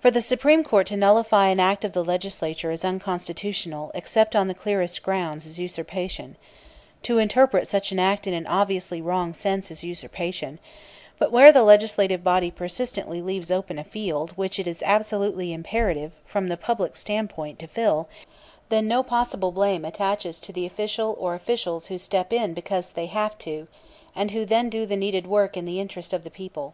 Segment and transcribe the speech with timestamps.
[0.00, 4.46] For the Supreme Court to nullify an act of the Legislature as unconstitutional except on
[4.48, 6.36] the clearest grounds is usurpation;
[7.02, 10.60] to interpret such an act in an obviously wrong sense is usurpation;
[11.18, 16.12] but where the legislative body persistently leaves open a field which it is absolutely imperative,
[16.24, 18.08] from the public standpoint, to fill,
[18.70, 23.04] then no possible blame attaches to the official or officials who step in because they
[23.04, 23.68] have to,
[24.16, 26.72] and who then do the needed work in the interest of the people.